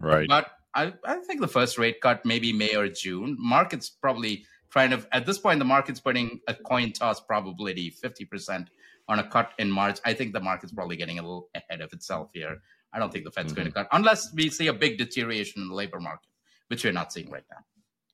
[0.00, 0.28] Right.
[0.28, 3.36] But I, I think the first rate cut maybe May or June.
[3.38, 8.66] Market's probably trying to at this point the market's putting a coin toss probability 50%
[9.08, 9.98] on a cut in March.
[10.04, 12.60] I think the market's probably getting a little ahead of itself here.
[12.92, 13.56] I don't think the Fed's mm-hmm.
[13.56, 16.28] going to cut unless we see a big deterioration in the labor market,
[16.68, 17.64] which we're not seeing right now.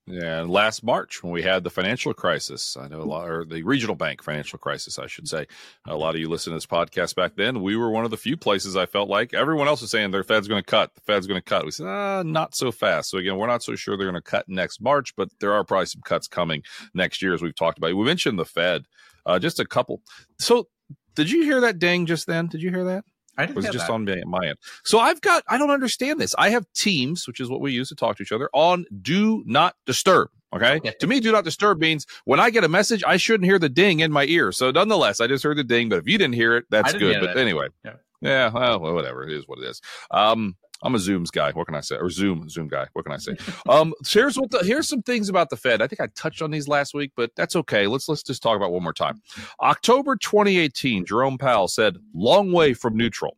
[0.06, 3.62] Yeah, last March when we had the financial crisis, I know a lot, or the
[3.62, 5.46] regional bank financial crisis, I should say.
[5.86, 7.62] A lot of you listened to this podcast back then.
[7.62, 10.22] We were one of the few places I felt like everyone else was saying their
[10.22, 11.64] Fed's going to cut, the Fed's going to cut.
[11.64, 13.08] We said, ah, not so fast.
[13.08, 15.64] So again, we're not so sure they're going to cut next March, but there are
[15.64, 16.62] probably some cuts coming
[16.92, 17.96] next year, as we've talked about.
[17.96, 18.84] We mentioned the Fed,
[19.24, 20.02] uh, just a couple.
[20.38, 20.68] So
[21.14, 22.48] did you hear that ding just then?
[22.48, 23.04] Did you hear that?
[23.36, 23.92] I didn't was just that.
[23.92, 24.58] on my end.
[24.84, 26.34] So I've got, I don't understand this.
[26.38, 29.42] I have Teams, which is what we use to talk to each other, on do
[29.46, 30.30] not disturb.
[30.54, 30.76] Okay.
[30.76, 30.94] okay.
[31.00, 33.68] To me, do not disturb means when I get a message, I shouldn't hear the
[33.68, 34.52] ding in my ear.
[34.52, 37.16] So nonetheless, I just heard the ding, but if you didn't hear it, that's good.
[37.20, 37.38] But that.
[37.38, 37.94] anyway, yeah.
[38.20, 39.24] Yeah, well, whatever.
[39.24, 39.82] It is what it is.
[40.10, 41.50] Um, I'm a Zooms guy.
[41.52, 41.96] What can I say?
[41.96, 42.86] Or Zoom, Zoom guy.
[42.92, 43.36] What can I say?
[43.68, 45.80] Um, here's what the, here's some things about the Fed.
[45.80, 47.86] I think I touched on these last week, but that's okay.
[47.86, 49.22] Let's let's just talk about one more time.
[49.60, 53.36] October 2018, Jerome Powell said, "Long way from neutral."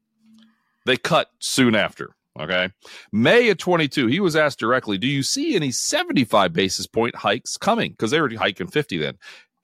[0.85, 2.17] They cut soon after.
[2.39, 2.71] Okay.
[3.13, 7.57] May of 22, he was asked directly, Do you see any 75 basis point hikes
[7.57, 7.93] coming?
[7.93, 9.15] Because they were hiking 50 then.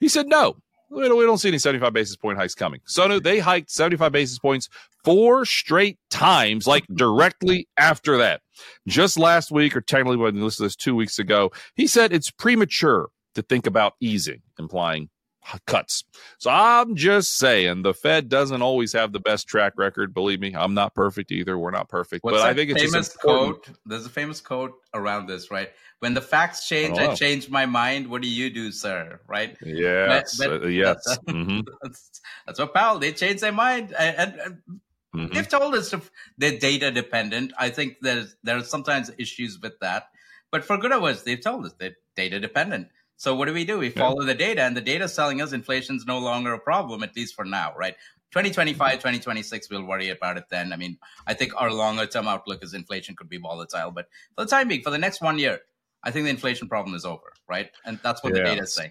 [0.00, 0.56] He said, No,
[0.92, 2.80] we don't, we don't see any 75 basis point hikes coming.
[2.84, 4.68] So they hiked 75 basis points
[5.04, 8.42] four straight times, like directly after that.
[8.86, 13.42] Just last week, or technically when this two weeks ago, he said it's premature to
[13.42, 15.08] think about easing, implying
[15.66, 16.04] cuts.
[16.38, 20.14] So I'm just saying the Fed doesn't always have the best track record.
[20.14, 21.58] Believe me, I'm not perfect either.
[21.58, 23.68] We're not perfect, What's but I think it's famous quote.
[23.86, 25.70] There's a famous quote around this, right?
[26.00, 28.08] When the facts change, I, I change my mind.
[28.08, 29.20] What do you do, sir?
[29.28, 29.56] Right?
[29.64, 31.02] Yes, but, but uh, yes.
[31.06, 31.60] That's, mm-hmm.
[31.82, 32.98] that's, that's, what Powell.
[32.98, 34.58] They change their mind, and, and
[35.14, 35.34] mm-hmm.
[35.34, 37.52] they've told us if they're data dependent.
[37.58, 40.08] I think there's there are sometimes issues with that,
[40.50, 42.88] but for good or worse, they've told us they're data dependent.
[43.22, 43.78] So what do we do?
[43.78, 46.58] We follow the data, and the data is telling us inflation is no longer a
[46.58, 47.94] problem, at least for now, right?
[48.32, 50.72] 2025, 2026, we'll worry about it then.
[50.72, 54.44] I mean, I think our longer term outlook is inflation could be volatile, but for
[54.44, 55.60] the time being, for the next one year,
[56.02, 57.70] I think the inflation problem is over, right?
[57.84, 58.42] And that's what yeah.
[58.42, 58.90] the data is saying.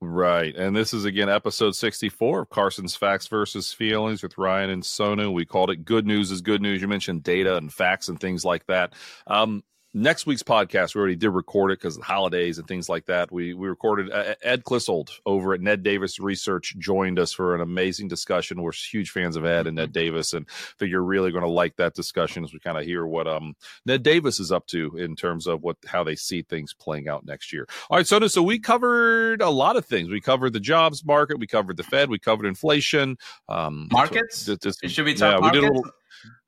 [0.00, 0.56] Right.
[0.56, 5.30] And this is again episode 64 of Carson's Facts versus Feelings with Ryan and Sonu.
[5.30, 6.80] We called it Good News is Good News.
[6.80, 8.94] You mentioned data and facts and things like that.
[9.26, 9.62] Um,
[9.96, 13.06] next week's podcast, we already did record it because of the holidays and things like
[13.06, 13.32] that.
[13.32, 17.62] We we recorded uh, Ed Clissold over at Ned Davis Research joined us for an
[17.62, 18.62] amazing discussion.
[18.62, 21.50] We're huge fans of Ed and Ned Davis, and I think you're really going to
[21.50, 23.56] like that discussion as we kind of hear what um
[23.86, 27.24] Ned Davis is up to in terms of what how they see things playing out
[27.24, 27.66] next year.
[27.90, 30.10] All right, so so we covered a lot of things.
[30.10, 33.16] We covered the jobs market, we covered the Fed, we covered inflation,
[33.48, 34.40] um, markets.
[34.40, 35.54] So this, should we talk yeah, markets?
[35.54, 35.92] We did a little,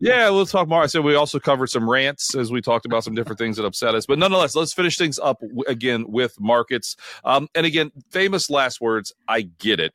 [0.00, 0.82] yeah, we'll talk more.
[0.82, 3.64] I said we also covered some rants as we talked about some different things that
[3.64, 4.06] upset us.
[4.06, 6.96] But nonetheless, let's finish things up w- again with markets.
[7.24, 9.12] Um, and again, famous last words.
[9.26, 9.94] I get it.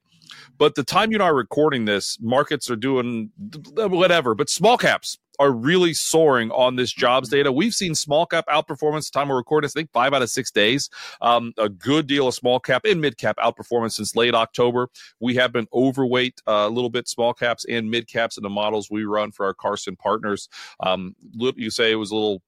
[0.57, 3.31] But the time you and I are recording this, markets are doing
[3.75, 4.35] whatever.
[4.35, 7.51] But small caps are really soaring on this jobs data.
[7.51, 9.11] We've seen small cap outperformance.
[9.11, 10.89] Time of recording, I think five out of six days.
[11.21, 14.89] Um, a good deal of small cap and mid cap outperformance since late October.
[15.19, 18.49] We have been overweight uh, a little bit small caps and mid caps in the
[18.49, 20.49] models we run for our Carson partners.
[20.79, 22.41] Um, you say it was a little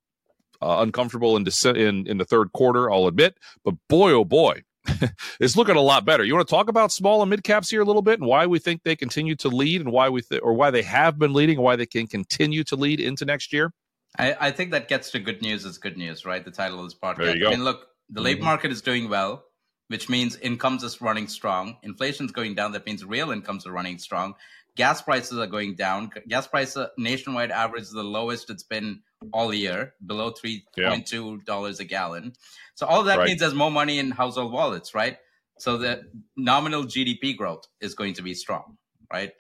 [0.62, 1.46] uh, uncomfortable in,
[1.76, 2.92] in in the third quarter.
[2.92, 4.64] I'll admit, but boy, oh boy,
[5.40, 6.24] it's looking a lot better.
[6.24, 8.46] You want to talk about small and mid caps here a little bit and why
[8.46, 11.34] we think they continue to lead and why we th- or why they have been
[11.34, 13.72] leading and why they can continue to lead into next year?
[14.18, 16.44] I, I think that gets to good news is good news, right?
[16.44, 17.18] The title of this podcast.
[17.18, 17.48] There you go.
[17.48, 18.46] I mean, look, the labor mm-hmm.
[18.46, 19.44] market is doing well,
[19.88, 21.78] which means incomes is running strong.
[21.84, 22.72] Inflation's going down.
[22.72, 24.36] That means real incomes are running strong.
[24.76, 26.12] Gas prices are going down.
[26.28, 31.40] Gas price nationwide average is the lowest it's been all year, below three point two
[31.46, 32.34] dollars a gallon.
[32.76, 33.28] So all that right.
[33.28, 35.18] means there's more money in household wallets, right?
[35.58, 36.04] So the
[36.36, 38.78] nominal GDP growth is going to be strong,
[39.12, 39.32] right?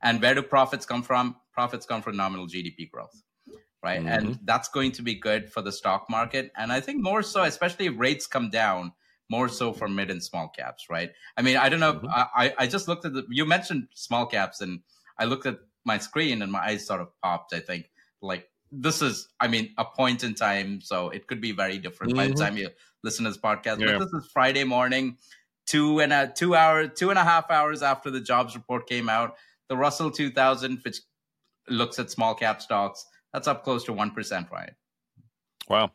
[0.00, 1.36] And where do profits come from?
[1.52, 3.22] Profits come from nominal GDP growth,
[3.82, 3.98] right?
[3.98, 4.08] Mm-hmm.
[4.08, 6.52] And that's going to be good for the stock market.
[6.56, 8.92] And I think more so, especially if rates come down,
[9.30, 11.10] more so for mid and small caps, right?
[11.36, 11.94] I mean, I don't know.
[11.94, 12.06] Mm-hmm.
[12.08, 14.80] I, I just looked at the, you mentioned small caps and
[15.18, 19.02] I looked at my screen and my eyes sort of popped, I think, like this
[19.02, 22.18] is, I mean, a point in time, so it could be very different mm-hmm.
[22.18, 22.42] by the mm-hmm.
[22.42, 22.70] time you
[23.02, 23.80] listen to this podcast.
[23.80, 23.98] Yeah.
[23.98, 25.18] But this is Friday morning,
[25.66, 29.08] two and a two hour, two and a half hours after the jobs report came
[29.08, 29.36] out.
[29.68, 31.00] The Russell 2000, which
[31.68, 34.72] looks at small cap stocks, that's up close to one percent, right?
[35.68, 35.92] Wow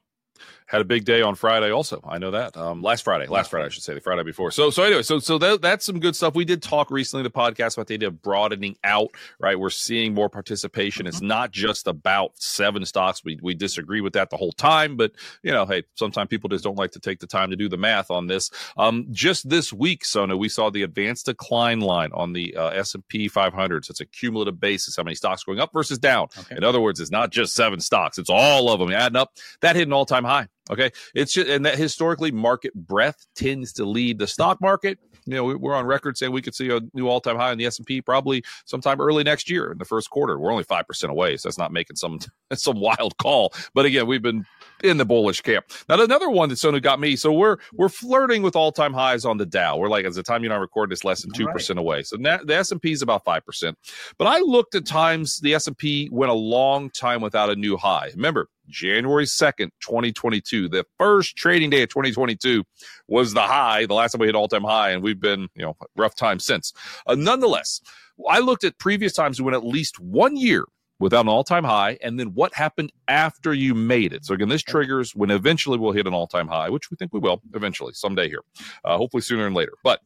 [0.70, 1.72] had a big day on Friday.
[1.72, 4.52] Also, I know that um, last Friday, last Friday, I should say, the Friday before.
[4.52, 6.36] So, so anyway, so so that, that's some good stuff.
[6.36, 9.10] We did talk recently the podcast about the idea of broadening out.
[9.40, 11.08] Right, we're seeing more participation.
[11.08, 13.24] It's not just about seven stocks.
[13.24, 16.64] We we disagree with that the whole time, but you know, hey, sometimes people just
[16.64, 18.52] don't like to take the time to do the math on this.
[18.78, 22.94] Um, just this week, Sonu, we saw the advanced decline line on the uh, S
[22.94, 23.86] and P 500.
[23.86, 26.28] So it's a cumulative basis, how many stocks going up versus down.
[26.38, 26.58] Okay.
[26.58, 29.34] In other words, it's not just seven stocks; it's all of them adding up.
[29.62, 30.48] That hit an all time high.
[30.72, 35.00] Okay, it's just and that historically market breadth tends to lead the stock market.
[35.26, 37.58] You know, we're on record saying we could see a new all time high in
[37.58, 40.40] the S and P probably sometime early next year in the first quarter.
[40.40, 42.20] We're only five percent away, so that's not making some
[42.54, 43.54] some wild call.
[43.74, 44.46] But again, we've been
[44.84, 45.66] in the bullish camp.
[45.88, 47.16] Now, another one that Sonu got me.
[47.16, 49.78] So we're we're flirting with all time highs on the Dow.
[49.78, 51.84] We're like, as the time you and I record this, less than two percent right.
[51.84, 52.04] away.
[52.04, 53.76] So na- the S and P is about five percent.
[54.20, 57.56] But I looked at times the S and P went a long time without a
[57.56, 58.12] new high.
[58.16, 60.70] Remember, January 2nd, 2022.
[60.70, 62.64] The first trading day of 2022
[63.08, 65.64] was the high, the last time we hit all time high, and we've been, you
[65.64, 66.74] know, rough time since.
[67.08, 67.82] Uh, nonetheless,
[68.30, 70.66] I looked at previous times we went at least one year
[71.00, 74.26] without an all time high, and then what happened after you made it.
[74.26, 77.14] So, again, this triggers when eventually we'll hit an all time high, which we think
[77.14, 78.42] we will eventually, someday here,
[78.84, 79.74] uh, hopefully sooner than later.
[79.84, 80.02] But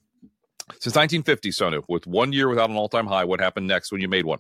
[0.80, 4.02] since 1950, Sonu, with one year without an all time high, what happened next when
[4.02, 4.40] you made one?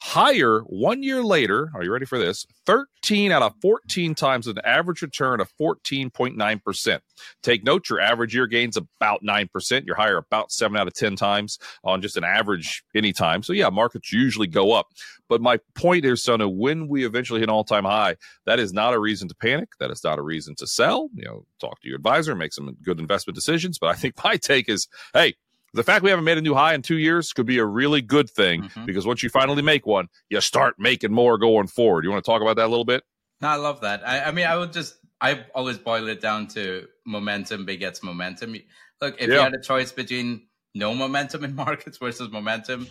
[0.00, 1.70] Higher one year later.
[1.74, 2.46] Are you ready for this?
[2.66, 7.00] 13 out of 14 times an average return of 14.9%.
[7.42, 9.86] Take note, your average year gains about 9%.
[9.86, 13.42] You're higher about 7 out of 10 times on just an average anytime.
[13.42, 14.86] So, yeah, markets usually go up.
[15.28, 18.72] But my point is, Sonu, when we eventually hit an all time high, that is
[18.72, 19.70] not a reason to panic.
[19.80, 21.10] That is not a reason to sell.
[21.12, 23.78] You know, talk to your advisor, make some good investment decisions.
[23.78, 25.34] But I think my take is, hey,
[25.74, 28.00] the fact we haven't made a new high in two years could be a really
[28.00, 28.86] good thing mm-hmm.
[28.86, 32.04] because once you finally make one, you start making more going forward.
[32.04, 33.02] You want to talk about that a little bit?
[33.40, 34.06] No, I love that.
[34.06, 38.56] I, I mean, I would just, I always boil it down to momentum begets momentum.
[39.00, 39.34] Look, if yeah.
[39.34, 42.88] you had a choice between no momentum in markets versus momentum,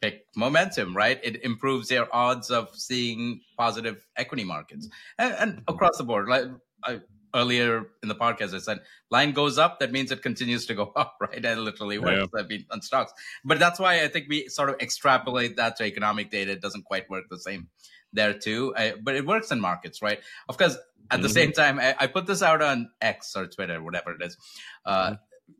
[0.00, 1.18] pick momentum, right?
[1.22, 4.88] It improves your odds of seeing positive equity markets
[5.18, 6.28] and, and across the board.
[6.28, 6.44] Like
[6.84, 7.00] I,
[7.34, 10.92] earlier in the podcast, I said line goes up, that means it continues to go
[10.96, 11.44] up, right?
[11.44, 12.28] And literally works.
[12.34, 12.42] Yeah.
[12.42, 13.12] I mean, on stocks,
[13.44, 16.52] but that's why I think we sort of extrapolate that to economic data.
[16.52, 17.68] It doesn't quite work the same
[18.12, 20.20] there too, I, but it works in markets, right?
[20.48, 20.76] Of course,
[21.10, 21.22] at mm-hmm.
[21.22, 24.36] the same time, I, I, put this out on X or Twitter, whatever it is.
[24.84, 25.14] Uh, mm-hmm.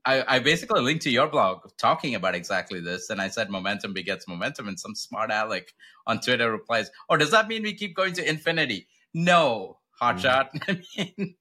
[0.05, 3.95] I, I, basically linked to your blog talking about exactly this, and I said momentum
[3.95, 5.73] begets momentum, and some smart aleck
[6.07, 10.51] on Twitter replies, "Oh, does that mean we keep going to infinity?" No, hotshot.
[10.53, 10.85] Mm.
[10.99, 11.37] I mean,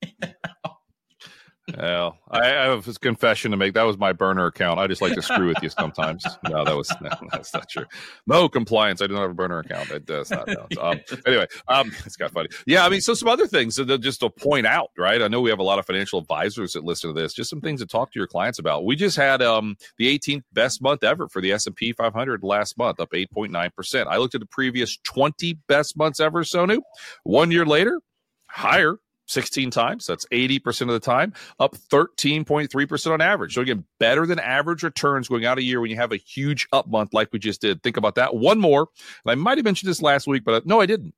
[1.75, 3.73] well, I, I, have a confession to make.
[3.73, 4.79] That was my burner account.
[4.79, 6.25] I just like to screw with you sometimes.
[6.47, 7.83] No, that was no, that's not true.
[8.25, 9.01] No compliance.
[9.01, 9.91] I don't have a burner account.
[9.91, 10.47] It does not.
[10.47, 10.65] No.
[10.87, 12.49] Um, anyway, um, it's kind of funny.
[12.67, 15.21] Yeah, I mean, so some other things that just to point out, right?
[15.21, 17.33] I know we have a lot of financial advisors that listen to this.
[17.33, 18.85] Just some things to talk to your clients about.
[18.85, 22.43] We just had um, the 18th best month ever for the S and P 500
[22.43, 24.07] last month, up 8.9 percent.
[24.07, 26.79] I looked at the previous 20 best months ever, Sonu.
[27.23, 27.99] One year later,
[28.57, 30.05] higher 16 times.
[30.07, 33.53] That's 80% of the time, up 13.3% on average.
[33.53, 36.67] So, again, better than average returns going out a year when you have a huge
[36.71, 37.83] up month like we just did.
[37.83, 38.35] Think about that.
[38.35, 38.87] One more.
[39.25, 41.13] And I might have mentioned this last week, but uh, no, I didn't.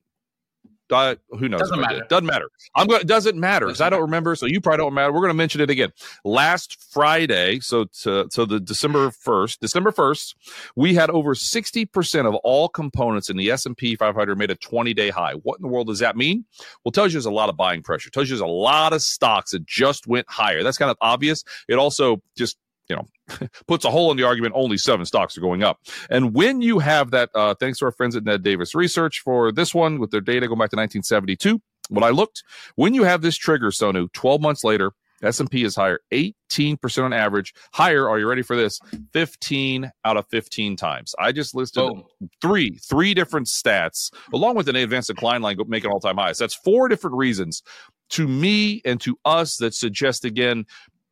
[0.91, 1.61] Uh, who knows?
[1.61, 2.05] Doesn't matter.
[2.09, 2.49] Doesn't matter.
[2.75, 3.05] I'm going.
[3.05, 4.35] Doesn't matter because I don't remember.
[4.35, 5.11] So you probably don't matter.
[5.11, 5.91] We're going to mention it again.
[6.25, 10.35] Last Friday, so to, so the December first, December first,
[10.75, 14.51] we had over sixty percent of all components in the S and P 500 made
[14.51, 15.33] a 20 day high.
[15.33, 16.45] What in the world does that mean?
[16.83, 18.09] Well, tells you there's a lot of buying pressure.
[18.09, 20.63] Tells you there's a lot of stocks that just went higher.
[20.63, 21.43] That's kind of obvious.
[21.67, 22.57] It also just
[22.89, 23.05] you know
[23.67, 25.79] puts a hole in the argument only seven stocks are going up.
[26.09, 29.51] And when you have that uh, thanks to our friends at ned davis research for
[29.51, 32.43] this one with their data going back to 1972 when i looked
[32.75, 34.91] when you have this trigger sonu 12 months later
[35.23, 37.53] s&p is higher 18% on average.
[37.73, 38.79] Higher are you ready for this?
[39.13, 41.13] 15 out of 15 times.
[41.19, 42.07] I just listed oh.
[42.41, 46.87] three three different stats along with an advanced decline line making all-time highs that's four
[46.87, 47.63] different reasons
[48.11, 50.65] to me and to us that suggest again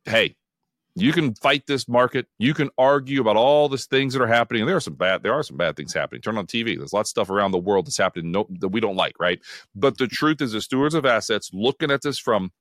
[0.06, 0.36] hey
[1.00, 2.28] you can fight this market.
[2.40, 4.62] You can argue about all these things that are happening.
[4.62, 6.22] And there are some bad, there are some bad things happening.
[6.22, 6.78] Turn on TV.
[6.78, 9.40] There's lots of stuff around the world that's happening no, that we don't like, right?
[9.76, 12.52] But the truth is, the stewards of assets looking at this from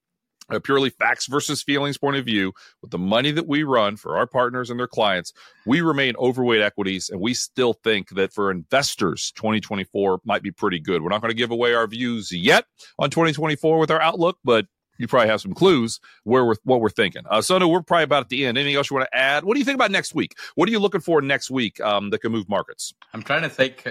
[0.48, 4.16] a purely facts versus feelings point of view, with the money that we run for
[4.16, 5.32] our partners and their clients,
[5.64, 10.78] we remain overweight equities, and we still think that for investors, 2024 might be pretty
[10.78, 11.02] good.
[11.02, 12.64] We're not going to give away our views yet
[12.98, 14.66] on 2024 with our outlook, but
[14.98, 17.22] you probably have some clues where we're what we're thinking.
[17.28, 18.58] Uh, Sonu, we're probably about at the end.
[18.58, 19.44] Anything else you want to add?
[19.44, 20.34] What do you think about next week?
[20.54, 22.94] What are you looking for next week um, that can move markets?
[23.12, 23.86] I'm trying to think.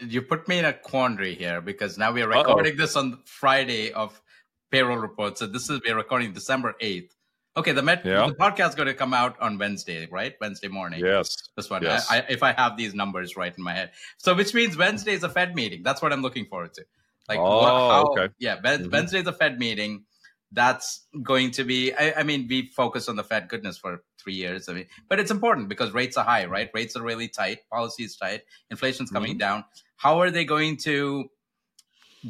[0.00, 2.82] You put me in a quandary here because now we are recording Uh-oh.
[2.82, 4.20] this on Friday of
[4.70, 5.40] payroll reports.
[5.40, 7.10] So this is we're recording December 8th.
[7.56, 8.26] Okay, the, Met, yeah.
[8.26, 10.34] the podcast is going to come out on Wednesday, right?
[10.42, 11.00] Wednesday morning.
[11.02, 11.48] Yes.
[11.56, 11.82] This one.
[11.82, 12.06] Yes.
[12.10, 13.92] I, I, if I have these numbers right in my head.
[14.18, 15.82] So, which means Wednesday is a Fed meeting.
[15.82, 16.84] That's what I'm looking forward to.
[17.30, 18.34] Like, oh, what, how, okay.
[18.38, 18.90] Yeah, mm-hmm.
[18.90, 20.04] Wednesday is a Fed meeting
[20.56, 24.34] that's going to be I, I, mean we focus on the fed goodness for three
[24.34, 24.68] years.
[24.68, 26.70] I mean but it's important because rates are high right?
[26.74, 27.58] Rates are really tight.
[27.70, 28.42] Policy is tight.
[28.70, 29.38] Inflation's coming mm-hmm.
[29.38, 29.64] down.
[29.96, 31.30] How are they going to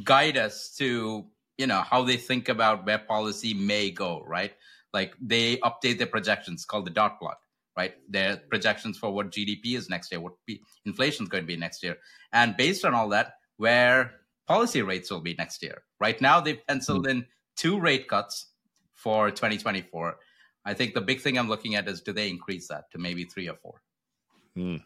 [0.05, 1.25] guide us to
[1.57, 4.53] you know how they think about where policy may go right?
[4.93, 7.39] Like they update their projections called the dot plot
[7.77, 7.95] right?
[8.09, 10.33] Their projections for what gdp is next year what
[10.85, 11.97] inflation is going to be next year.
[12.33, 14.15] And based on all that where
[14.49, 15.83] policy rates will be next year.
[16.01, 17.19] Right now they've penciled mm-hmm.
[17.19, 18.47] in two rate cuts
[18.95, 20.19] for 2024.
[20.65, 23.25] I think the big thing I'm looking at is do they increase that to maybe
[23.25, 23.81] three or four?
[24.55, 24.77] Hmm.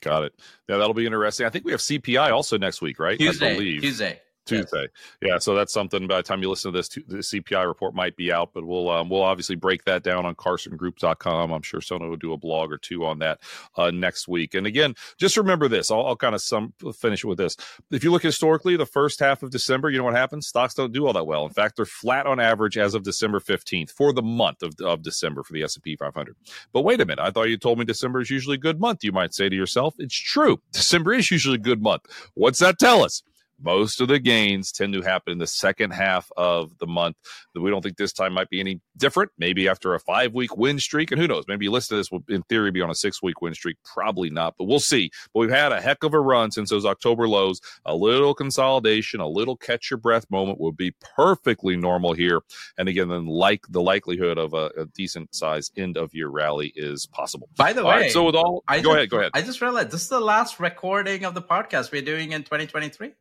[0.00, 0.34] Got it.
[0.68, 1.46] Yeah, that'll be interesting.
[1.46, 3.16] I think we have CPI also next week, right?
[3.18, 3.78] Tuesday.
[3.78, 4.20] Tuesday.
[4.44, 4.88] Tuesday.
[5.20, 5.30] Yes.
[5.30, 6.06] Yeah, so that's something.
[6.06, 8.88] By the time you listen to this, the CPI report might be out, but we'll
[8.90, 11.52] um, we'll obviously break that down on CarsonGroup.com.
[11.52, 13.40] I'm sure Sonu will do a blog or two on that
[13.76, 14.54] uh, next week.
[14.54, 15.90] And again, just remember this.
[15.90, 17.56] I'll, I'll kind of some finish with this.
[17.90, 20.48] If you look historically, the first half of December, you know what happens?
[20.48, 21.44] Stocks don't do all that well.
[21.46, 25.02] In fact, they're flat on average as of December 15th for the month of, of
[25.02, 26.36] December for the S&P 500.
[26.72, 29.04] But wait a minute, I thought you told me December is usually a good month.
[29.04, 30.60] You might say to yourself, it's true.
[30.72, 32.06] December is usually a good month.
[32.34, 33.22] What's that tell us?
[33.62, 37.16] Most of the gains tend to happen in the second half of the month.
[37.54, 39.30] We don't think this time might be any different.
[39.38, 41.44] Maybe after a five week win streak, and who knows?
[41.48, 43.76] Maybe you listen to this will, in theory, be on a six week win streak.
[43.84, 45.10] Probably not, but we'll see.
[45.32, 47.60] But we've had a heck of a run since those October lows.
[47.86, 52.40] A little consolidation, a little catch your breath moment would be perfectly normal here.
[52.78, 56.72] And again, then like the likelihood of a, a decent size end of year rally
[56.76, 57.48] is possible.
[57.56, 59.30] By the all way, right, so with all, I go just, ahead, go ahead.
[59.34, 63.12] I just realized this is the last recording of the podcast we're doing in 2023.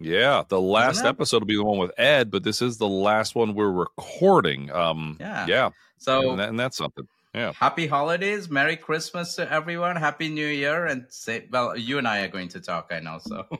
[0.00, 3.34] Yeah, the last episode will be the one with Ed, but this is the last
[3.34, 4.70] one we're recording.
[4.72, 5.70] Um, yeah, yeah.
[5.98, 7.06] So and, that, and that's something.
[7.34, 7.52] Yeah.
[7.52, 12.20] Happy holidays, Merry Christmas to everyone, Happy New Year, and say, well, you and I
[12.20, 12.92] are going to talk.
[12.92, 13.46] I know, so.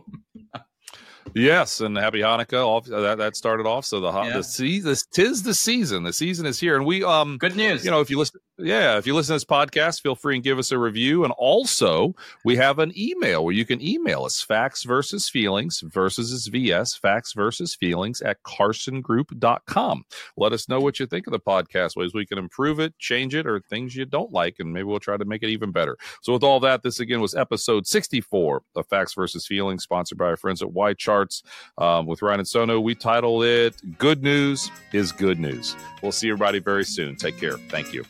[1.34, 2.64] Yes, and happy Hanukkah.
[2.64, 3.84] All that, that started off.
[3.84, 4.34] So the yeah.
[4.34, 6.04] the season, tis the season.
[6.04, 7.84] The season is here, and we um good news.
[7.84, 10.44] You know, if you listen, yeah, if you listen to this podcast, feel free and
[10.44, 11.24] give us a review.
[11.24, 16.30] And also, we have an email where you can email us facts versus feelings versus
[16.30, 20.04] is VS facts versus feelings at carsongroup.com.
[20.36, 23.34] Let us know what you think of the podcast, ways we can improve it, change
[23.34, 25.96] it, or things you don't like, and maybe we'll try to make it even better.
[26.22, 30.26] So, with all that, this again was episode 64 of Facts versus Feelings, sponsored by
[30.26, 31.42] our friends at YCharts
[31.78, 32.80] um, with Ryan and Sonu.
[32.80, 35.74] We titled it Good News is Good News.
[36.02, 37.16] We'll see everybody very soon.
[37.16, 37.58] Take care.
[37.68, 38.04] Thank you.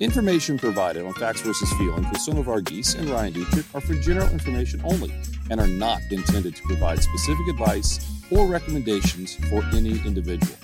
[0.00, 4.28] Information provided on Facts versus Feelings with Sonu Varghese and Ryan Detrick are for general
[4.28, 5.12] information only
[5.50, 7.98] and are not intended to provide specific advice
[8.30, 10.54] or recommendations for any individual.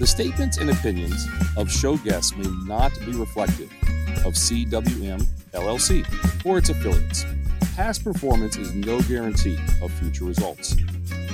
[0.00, 1.24] The statements and opinions
[1.56, 3.70] of show guests may not be reflective
[4.26, 5.22] of CWM
[5.52, 7.24] LLC or its affiliates.
[7.76, 10.74] Past performance is no guarantee of future results.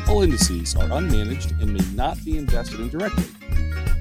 [0.09, 3.25] All indices are unmanaged and may not be invested in directly.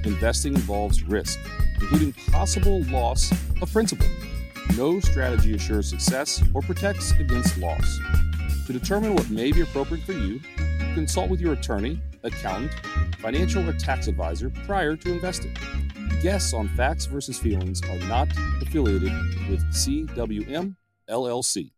[0.04, 1.38] Investing involves risk
[1.80, 4.06] including possible loss of principal.
[4.76, 7.98] No strategy assures success or protects against loss.
[8.66, 10.40] To determine what may be appropriate for you,
[10.94, 12.72] consult with your attorney, accountant,
[13.18, 15.56] financial or tax advisor prior to investing.
[16.22, 18.28] Guests on Facts versus Feelings are not
[18.60, 19.12] affiliated
[19.48, 20.74] with CWM
[21.08, 21.70] LLC.